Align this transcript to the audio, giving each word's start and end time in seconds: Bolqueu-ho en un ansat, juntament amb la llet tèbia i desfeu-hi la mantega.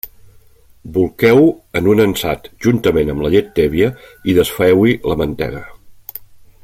Bolqueu-ho 0.93 1.43
en 1.81 1.89
un 1.93 2.01
ansat, 2.05 2.49
juntament 2.67 3.13
amb 3.15 3.25
la 3.27 3.33
llet 3.35 3.53
tèbia 3.61 3.91
i 4.33 4.37
desfeu-hi 4.39 4.97
la 5.13 5.21
mantega. 5.23 5.63